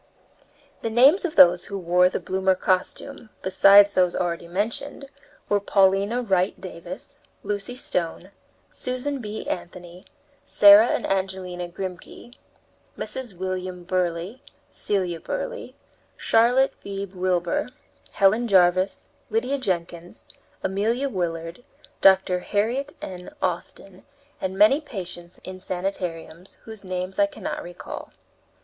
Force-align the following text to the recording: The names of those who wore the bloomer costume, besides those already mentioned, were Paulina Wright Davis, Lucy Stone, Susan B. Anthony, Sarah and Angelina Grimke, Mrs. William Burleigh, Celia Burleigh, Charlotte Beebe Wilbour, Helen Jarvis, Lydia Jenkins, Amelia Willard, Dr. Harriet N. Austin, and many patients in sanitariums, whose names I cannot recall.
The 0.81 0.89
names 0.89 1.25
of 1.25 1.35
those 1.35 1.65
who 1.65 1.77
wore 1.77 2.09
the 2.09 2.19
bloomer 2.19 2.55
costume, 2.55 3.29
besides 3.43 3.93
those 3.93 4.15
already 4.15 4.47
mentioned, 4.47 5.11
were 5.47 5.59
Paulina 5.59 6.23
Wright 6.23 6.59
Davis, 6.59 7.19
Lucy 7.43 7.75
Stone, 7.75 8.31
Susan 8.71 9.19
B. 9.21 9.45
Anthony, 9.45 10.03
Sarah 10.43 10.87
and 10.87 11.05
Angelina 11.05 11.67
Grimke, 11.67 12.33
Mrs. 12.97 13.37
William 13.37 13.83
Burleigh, 13.83 14.39
Celia 14.71 15.19
Burleigh, 15.19 15.73
Charlotte 16.17 16.73
Beebe 16.81 17.13
Wilbour, 17.13 17.69
Helen 18.13 18.47
Jarvis, 18.47 19.07
Lydia 19.29 19.59
Jenkins, 19.59 20.25
Amelia 20.63 21.09
Willard, 21.09 21.63
Dr. 22.01 22.39
Harriet 22.39 22.95
N. 23.03 23.29
Austin, 23.39 24.03
and 24.41 24.57
many 24.57 24.81
patients 24.81 25.39
in 25.43 25.59
sanitariums, 25.59 26.55
whose 26.63 26.83
names 26.83 27.19
I 27.19 27.27
cannot 27.27 27.61
recall. 27.61 28.11